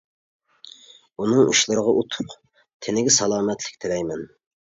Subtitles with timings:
[1.25, 2.33] ئۇنىڭ ئىشلىرىغا ئۇتۇق،
[2.87, 4.27] تېنىگە سالامەتلىك تىلەيمەن.